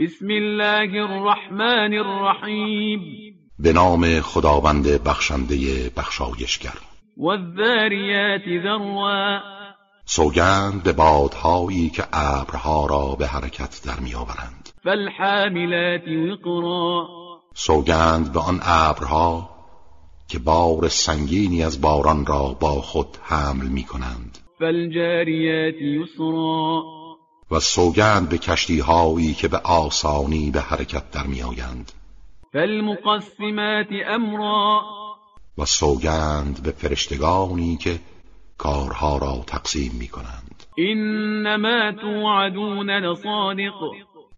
[0.00, 3.00] بسم الله الرحمن الرحیم.
[3.58, 6.78] به نام خداوند بخشنده بخشایشگر.
[7.16, 9.40] والذاریات ذروا.
[10.04, 17.06] سوگند به بادهایی که ابرها را به حرکت در میآورند فالحاملات وقرا.
[17.54, 19.50] سوگند به آن ابرها
[20.28, 24.38] که بار سنگینی از باران را با خود حمل می کنند.
[24.58, 26.99] فالجاریات یسرا.
[27.50, 31.92] و سوگند به کشتی هایی که به آسانی به حرکت در می آیند.
[32.52, 34.82] فالمقسمات امرا.
[35.58, 38.00] و سوگند به فرشتگانی که
[38.58, 40.64] کارها را تقسیم می کنند.
[40.78, 43.74] انما توعدون لصادق.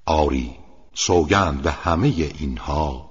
[0.07, 0.51] آری
[0.95, 3.11] سوگند به همه اینها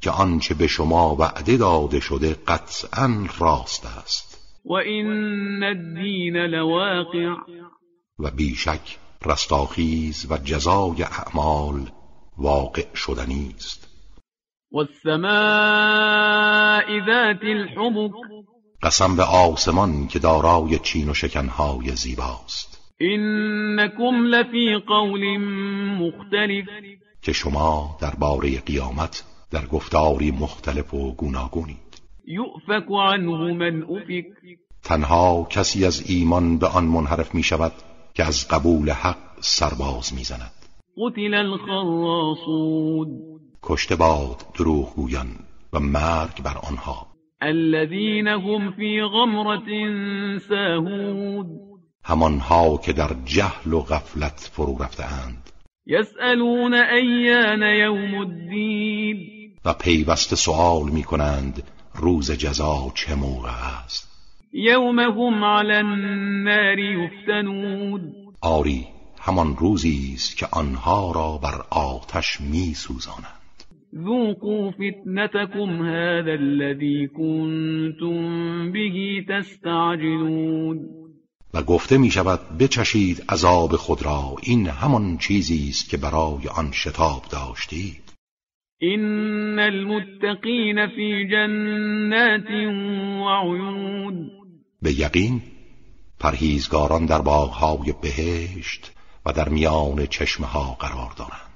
[0.00, 4.38] که آنچه به شما وعده داده شده قطعا راست است.
[4.64, 7.34] و این الدین لواقع.
[8.18, 11.90] و بیشک رستاخیز و جزای اعمال
[12.38, 13.88] واقع شدنی است.
[14.72, 15.26] والسماء
[17.06, 18.12] ذات الحبك.
[18.82, 22.94] قسم به آسمان که دارای چین و شکنهای زیباست.
[23.00, 25.38] انکم لفی قول
[25.98, 26.68] مختلف.
[27.22, 32.00] که شما درباره قیامت در گفتاری مختلف و گوناگونید.
[32.26, 34.26] یؤفک عنه من افک.
[34.82, 37.72] تنها کسی از ایمان به آن منحرف می شود
[38.18, 40.52] که از قبول حق سرباز می زند
[40.96, 43.08] قتل الخراصون.
[43.62, 45.26] کشته باد دروغگویان
[45.72, 47.06] و مرگ بر آنها.
[47.40, 49.68] الذين هم في غمرة
[50.48, 51.46] ساهون.
[52.04, 55.50] همانها که در جهل و غفلت فرو رفتهاند
[55.86, 59.16] يسألون أيان يوم الدين
[59.64, 61.62] و پیوسته سؤال می کنند
[61.94, 63.50] روز جزا چه موقع
[63.84, 64.17] است.
[64.52, 68.12] يوم هم على النار يفتنون.
[68.42, 68.86] آری
[69.20, 73.38] همان روزی است که آنها را بر آتش می سوزانند
[73.94, 80.78] ذوقوا فتنتكم هذا الذي كنتم به تستعجلون.
[81.54, 84.36] و گفته می شود بچشید عذاب خود را.
[84.42, 88.02] این همان چیزی است که برای آن شتاب داشتید.
[88.82, 92.50] إن المتقين في جنات
[93.20, 94.37] وعيون.
[94.82, 95.42] به یقین
[96.20, 98.92] پرهیزگاران در باغهای بهشت
[99.26, 101.48] و در میان چشمه ها قرار دارند.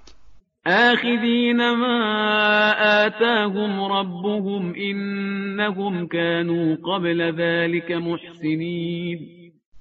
[0.66, 2.70] آخذين ما
[3.06, 9.18] آتاهم ربهم إنهم كانوا قبل ذلك محسنين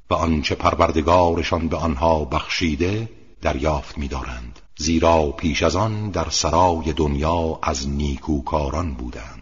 [0.10, 3.10] و آنچه پروردگارشان به آنها بخشیده
[3.42, 9.41] دریافت می‌دارند زیرا پیش از آن در سرای دنیا از نیکوکاران بودند.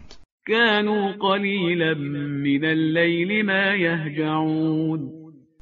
[0.49, 1.93] كانوا قليلا
[2.43, 5.11] من الليل ما يهجعون.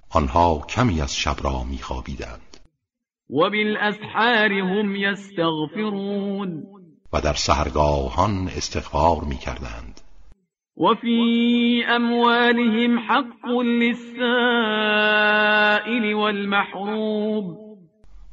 [0.09, 2.57] آنها کمی از شب را میخوابیدند.
[3.29, 6.63] وبالأسحار هم يستغفرون
[7.13, 10.01] و در سهرگاهان استغفار می‌کردند.
[10.77, 14.03] وفي أموالهم حق للسائل
[16.13, 17.57] والمحروم.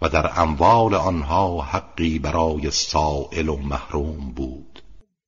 [0.03, 4.74] و در اموال آنها حقی برای سائل و محروم بود.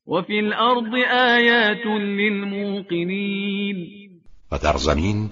[0.06, 3.76] وفي الأرض آيات للموقنين.
[4.52, 5.30] و در زمین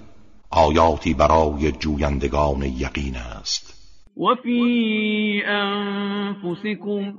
[0.51, 3.75] آیاتی برای جویندگان یقین است.
[4.17, 7.13] وفي أنفسكم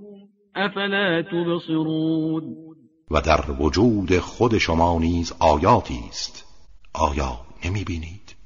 [0.56, 2.56] أفلا تبصرون.
[3.10, 6.44] و در وجود خود شما نیز آیاتی است.
[6.94, 8.36] آیا نمی بینید؟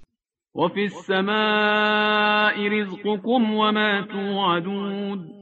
[0.54, 5.39] وفي السماء رزقكم وما توعدون.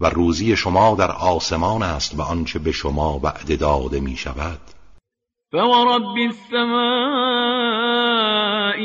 [0.00, 4.60] و روزی شما در آسمان است و آنچه به شما وعده داده می شود
[5.52, 7.70] فورب السماء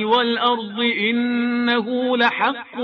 [0.06, 2.80] والأرض إنه لحق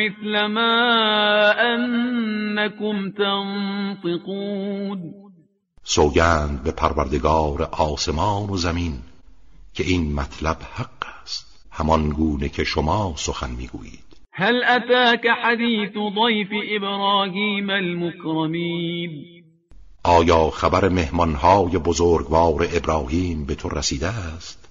[0.00, 5.00] مثل ما أنكم تنطقون.
[5.82, 8.98] سوگند به پروردگار آسمان و زمین
[9.74, 11.66] که این مطلب حق است.
[11.70, 14.05] همان گونه که شما سخن می‌گویید.
[14.38, 19.10] هل أتاك حديث ضيف إبراهيم المكرمين؟
[20.04, 24.68] آیا خبر مهمانهای بزرگوار ابراهیم به تو رسیده است؟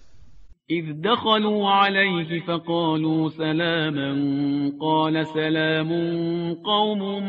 [0.69, 4.16] إذ دخلوا عليه فقالوا سلاما
[4.80, 5.89] قال سلام
[6.54, 7.24] قوم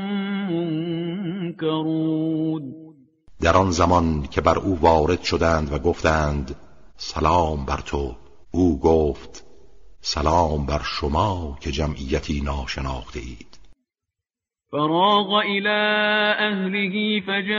[1.50, 2.74] منكرون.
[3.40, 6.56] در آن زمان که بر او وارد شدند و گفتند
[6.96, 8.16] سلام بر تو
[8.50, 9.46] او گفت
[10.08, 13.58] سلام بر شما که جمعیتی ناشناخته اید.
[14.70, 15.78] فراغ إلى
[16.38, 17.56] أهله فجاء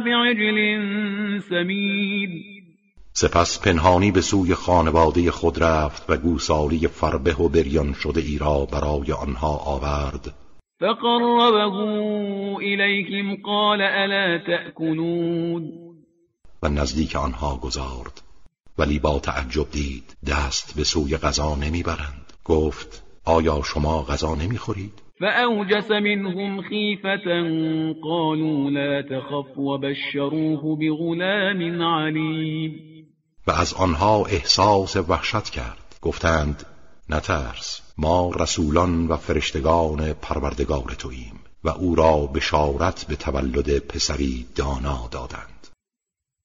[0.00, 0.58] بعجل
[1.40, 2.30] سمين.
[3.12, 8.64] سپس پنهانی به سوی خانواده خود رفت و گوسالی فربه و بریان شده ای را
[8.64, 10.34] برای آنها آورد.
[10.80, 11.76] فقربه
[12.58, 15.72] إليهم قال ألا تأكلون
[16.62, 18.25] و نزدیک آنها گذارد.
[18.78, 22.32] ولی با تعجب دید دست به سوی غذا نمی‌برند.
[22.44, 27.24] گفت آیا شما غذا نمی‌خورید؟ فأوجس منهم خيفة
[28.02, 32.72] قالوا لا تخف وبشروه بغلام عليم.
[33.46, 35.98] و از آنها احساس وحشت کرد.
[36.02, 36.66] گفتند
[37.08, 45.08] نترس ما رسولان و فرشتگان پروردگار توییم و او را بشارت به تولد پسری دانا
[45.10, 45.68] دادند.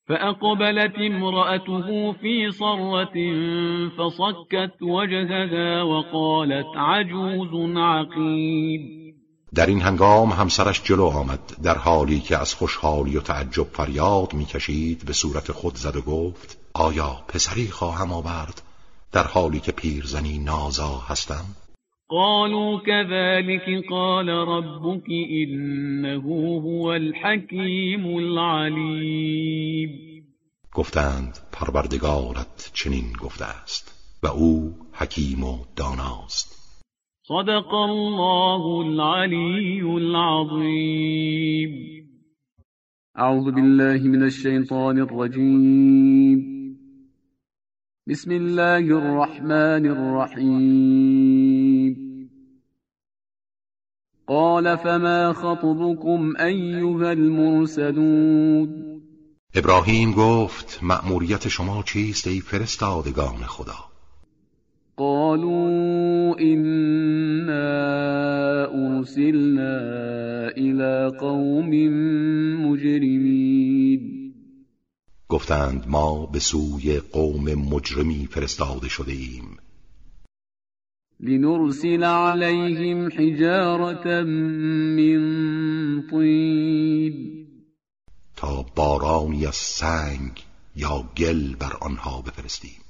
[0.08, 3.16] فأقبلت امرأته في صرة
[3.98, 9.02] فصكت وجهها وقالت عجوز عقيم
[9.56, 15.06] در این هنگام همسرش جلو آمد در حالی که از خوشحالی و تعجب فریاد می‌کشید
[15.06, 18.62] به صورت خود زد و گفت آیا پسری خواهم آورد؟
[19.12, 21.46] در حالی که پیرزنی نازا هستم.
[22.10, 25.10] قالوا كذلك قال ربك
[25.42, 26.24] إنه
[26.60, 29.41] هو الحكيم العليم.
[30.74, 34.02] گفتند پروردگارت چنین گفته است.
[34.24, 36.62] و او حکیم و داناست.
[37.28, 41.92] صدق الله العلي العظيم
[43.18, 46.40] أعوذ بالله من الشيطان الرجيم
[48.08, 51.96] بسم الله الرحمن الرحيم
[54.28, 59.01] قال فما خطبكم أيها المرسلون؟
[59.56, 63.92] ابراهیم گفت مأموریت شما چیست ای فرستادگان خدا؟
[64.98, 67.62] قالوا إنا
[68.66, 69.80] أرسلنا
[70.58, 71.70] إلى قوم
[72.68, 74.34] مجرمين.
[75.30, 79.58] گفتند ما به سوی قوم مجرمی فرستاده شده ایم.
[81.20, 84.24] لنرسل عليهم حجارة
[84.98, 85.22] من
[86.02, 86.41] طين
[88.82, 90.46] بارانی از سنگ
[90.76, 92.82] یا گل بر آنها بفرستیم.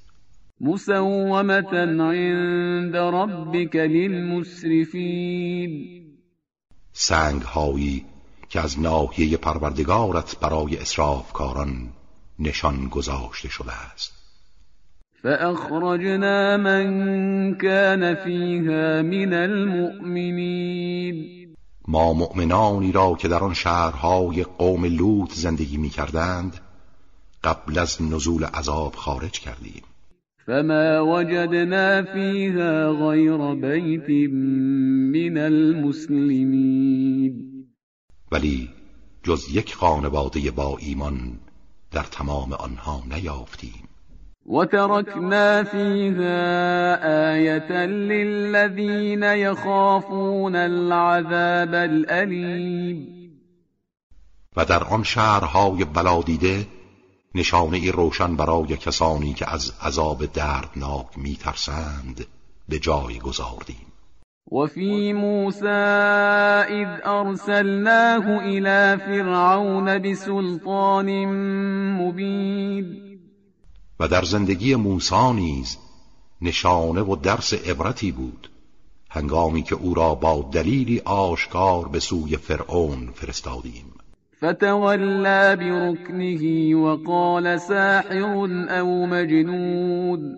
[0.62, 5.72] مسومة عند ربك للمسرفين
[6.94, 8.06] سنگ هایی
[8.50, 11.90] که از ناحیه پروردگارت برای اسرافکاران
[12.40, 14.14] نشان گذاشته شده است.
[15.24, 21.41] فأخرجنا من كان فيها من المؤمنين
[21.92, 26.60] ما مؤمنانی را که در آن شهرهای قوم لوط زندگی می کردند
[27.44, 29.84] قبل از نزول عذاب خارج کردیم.
[30.46, 34.10] فما وجدنا فيها غير بيت
[35.14, 37.34] من المسلمين
[38.32, 38.70] ولی
[39.24, 41.40] جز یک خانواده با ایمان
[41.92, 43.91] در تمام آنها نیافتیم.
[44.46, 53.22] وتركنا فيها آية للذين يخافون العذاب الأليم.
[54.58, 56.68] و در آن شهرهای بلادیده
[57.36, 62.26] نشانه روشن برای کسانی که از عذاب دردناک میترسند
[62.70, 63.88] به جای گذاردیم.
[64.52, 65.68] وفي موسى
[66.70, 71.26] إذ أرسلناه إلى فرعون بسلطان
[71.98, 73.11] مبين
[74.02, 75.78] و در زندگی موسی نیز
[76.42, 78.50] نشانه و درس عبرتی بود.
[79.10, 83.94] هنگامی که او را با دلیلی آشکار به سوی فرعون فرستادیم.
[84.38, 90.38] فتولى بركنه وقال ساحر او مجنون.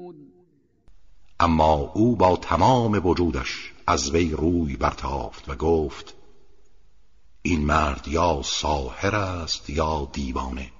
[1.39, 6.15] اما او با تمام وجودش از وی روی برتافت و گفت
[7.41, 10.71] این مرد یا ساحر است یا دیوانه.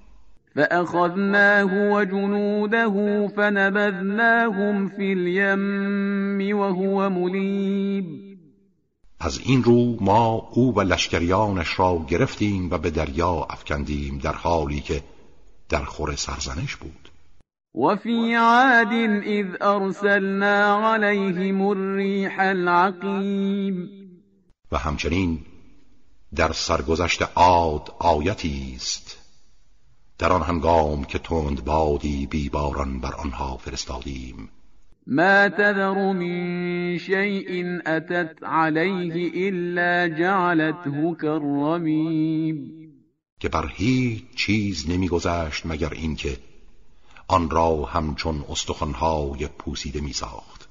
[0.55, 8.33] فأخذناه وجنوده فنبذناهم في اليم وهو مليب
[9.19, 14.79] از این رو ما او و لشکریانش را گرفتیم و به دریا افکندیم در حالی
[14.79, 15.03] که
[15.69, 17.10] در خور سرزنش بود.
[17.75, 18.93] وفي عاد
[19.24, 23.89] إذ أرسلنا عليهم الريح العقيم.
[24.72, 25.39] و همچنین
[26.36, 29.23] در سرگذشت عاد آیتی است.
[30.20, 34.50] در آن هنگام که تند بادی بیباران بر آنها فرستادیم.
[35.08, 42.84] ما تذر من شيء أتت عليه إلا جعلته كالرميم
[43.39, 46.38] که بر هیچ چیز نمیگذشت مگر اینکه
[47.27, 50.70] آن را همچون استخوانهای پوسیده میساخت.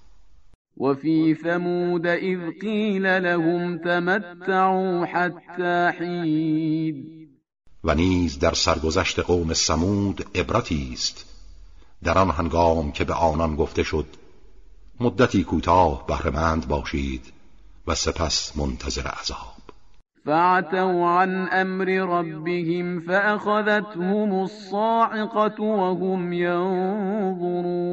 [0.77, 7.22] وفي ثمود إذ قيل لهم تمتعوا حتى حين
[7.85, 11.25] و نیز در سرگذشت قوم سمود عبرتی است.
[12.05, 14.07] در آن هنگام که به آنان گفته شد
[15.01, 17.33] مدتی کوتاه بهرهمند باشید
[17.87, 19.63] و سپس منتظر عذاب.
[20.25, 27.93] فعتوا عن امر ربهم فاخذتهم الصاعقه وهم ينظرون.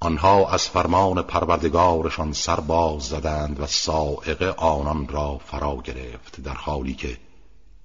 [0.00, 6.94] آنها از فرمان پروردگارشان سر باز زدند و سائقه آنان را فرا گرفت در حالی
[6.94, 7.16] که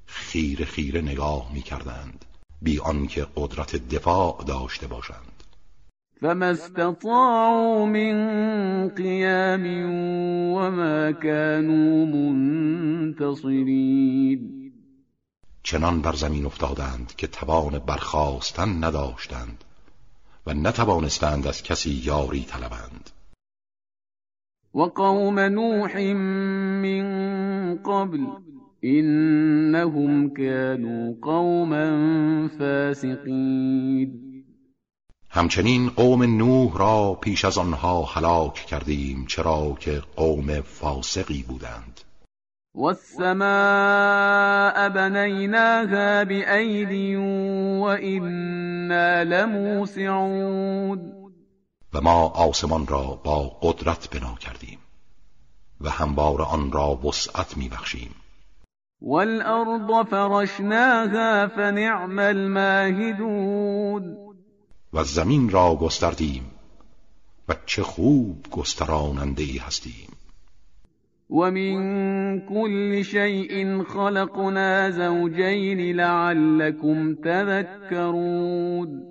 [0.07, 2.25] خیر خیره نگاه می کردند
[2.61, 5.43] بی آنکه قدرت دفاع داشته باشند.
[6.21, 9.65] فما استطاعوا من قیام
[10.53, 12.05] وما كانوا
[13.25, 13.77] منتصرین
[15.63, 19.63] چنان بر زمین افتادند که توان برخاستن نداشتند
[20.47, 23.09] و نتوانستند از کسی یاری طلبند.
[24.75, 25.97] و قوم نوح
[26.83, 28.25] من قبل
[28.83, 34.27] انهم كانوا قوما فاسقین
[35.29, 42.01] همچنین قوم نوح را پیش از آنها هلاک کردیم چرا که قوم فاسقی بودند.
[42.75, 43.37] والسماء
[44.89, 47.17] بنيناها بأيد
[47.81, 51.13] وإنا لموسعون.
[51.93, 54.79] و ما آسمان را با قدرت بنا کردیم
[55.81, 58.15] و هموار آن را وسعت میبخشیم.
[59.01, 64.17] والارض فرشناها فنعم الماهدون.
[64.93, 66.51] و زمین را گستردیم
[67.49, 70.09] و چه خوب گستراننده ای هستیم.
[71.29, 79.03] ومن كل شيء خلقنا زوجين لعلكم تذكرون.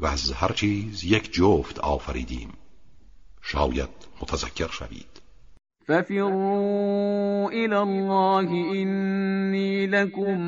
[0.00, 2.52] و از هر چیز یک جفت آفریدیم.
[3.42, 3.88] شاید
[4.22, 5.25] متذکر شوید.
[5.88, 10.40] ففروا الى الله اینی لكم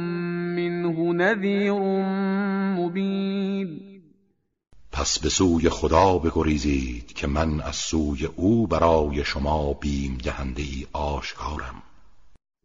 [0.57, 1.73] منه نذیر
[2.78, 3.80] مبین
[4.92, 10.87] پس به سوی خدا بگریزید که من از سوی او برای شما بیم دهنده ای
[10.92, 11.83] آشکارم.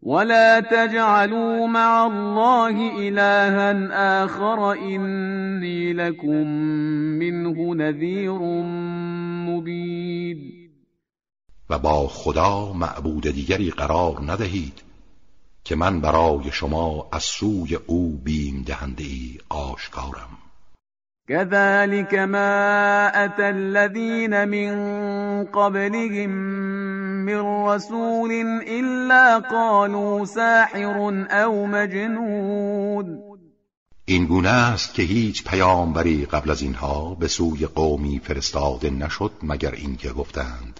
[0.04, 6.48] ولا تجعلوا مع الله إلها آخر إني لكم
[7.20, 8.40] منه نذیر
[9.50, 10.63] مبین
[11.70, 14.82] و با خدا معبود دیگری قرار ندهید
[15.64, 20.30] که من برای شما از سوی او بیم دهنده ای آشکارم.
[21.28, 24.74] كذلك ما أتى الذين من
[25.44, 26.30] قبلهم
[27.26, 28.32] من رسول
[28.68, 33.20] إلا قالوا ساحر أو مجنون.
[34.06, 39.72] این گونه است که هیچ پیامبری قبل از اینها به سوی قومی فرستاده نشد مگر
[39.72, 40.80] اینکه گفتند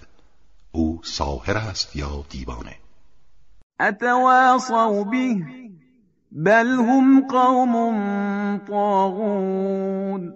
[0.74, 2.76] او ساحر است یا دیوانه.
[3.80, 5.36] اتواصوا به
[6.32, 10.34] بل هم قوم طاغون.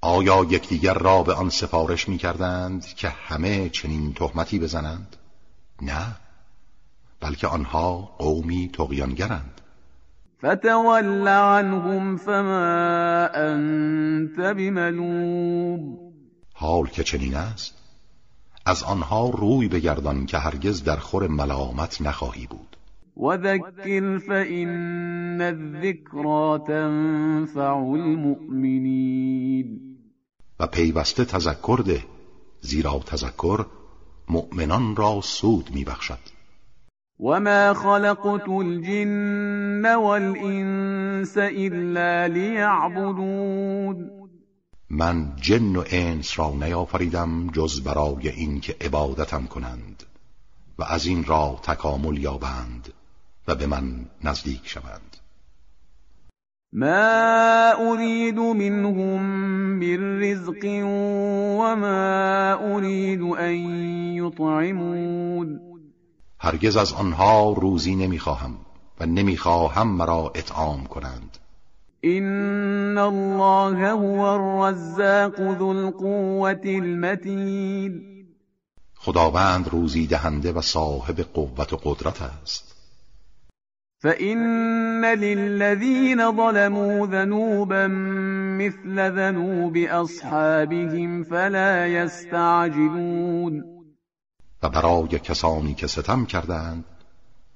[0.00, 5.16] آیا یکدیگر را به آن سفارش می کردند که همه چنین تهمتی بزنند؟
[5.82, 6.16] نه
[7.20, 9.60] بلکه آنها قومی تقیانگرند
[10.38, 15.98] فتول عنهم فما انت بملوم.
[16.54, 17.81] حال که چنین است
[18.66, 22.76] از آنها روی بگردان که هرگز در خور ملامت نخواهی بود.
[23.16, 29.80] وذكر فإن الذكرى تنفع المؤمنين.
[30.60, 32.04] و پیوسته تذکر ده
[32.60, 33.66] زیرا تذکر
[34.28, 36.18] مؤمنان را سود میبخشد.
[37.20, 44.10] وما خلقت الجن والانس الا لیعبدون
[44.94, 50.02] من جن و انس را نیافریدم جز برای اینکه عبادتم کنند
[50.78, 52.92] و از این را تکامل یابند
[53.48, 55.16] و به من نزدیک شوند.
[56.72, 59.22] ما اريد منهم
[59.78, 60.64] من رزق
[61.60, 63.54] وما اريد ان
[64.16, 65.60] يطعمون.
[66.38, 68.56] هرگز از آنها روزی نمی‌خواهم
[69.00, 71.38] و نمی‌خواهم مرا اطعام کنند.
[72.04, 78.02] این الله هو الرزاق ذو القوة المتین
[78.94, 82.76] خداوند روزی دهنده و صاحب قوت و قدرت است.
[83.98, 87.88] فإن للذين ظلموا ذنوبا
[88.58, 93.64] مثل ذنوب أصحابهم فلا يستعجلون.
[94.62, 96.84] و برای کسانی که ستم کردند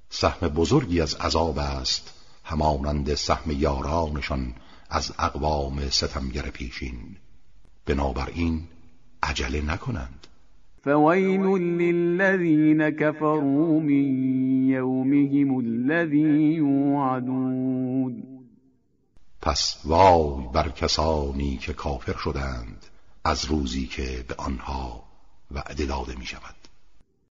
[0.09, 2.16] سهم بزرگی از عذاب است.
[2.47, 4.55] همانند سهم یارانشان
[4.91, 7.17] از اقوام ستمگر پیشین.
[7.87, 8.63] بنابراین
[9.23, 10.27] عجله نکنند.
[10.85, 14.05] فويل للذين كفروا من
[14.69, 18.23] يومهم الذي يوعدون.
[19.43, 22.87] پس وای بر کسانی که کافر شدند
[23.25, 25.03] از روزی که به آنها
[25.51, 26.66] وعده داده می شود